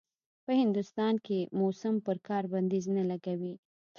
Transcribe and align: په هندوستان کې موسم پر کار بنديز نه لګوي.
په 0.45 0.51
هندوستان 0.61 1.13
کې 1.25 1.39
موسم 1.59 1.95
پر 2.05 2.17
کار 2.27 2.43
بنديز 2.53 2.85
نه 2.97 3.03
لګوي. 3.11 3.53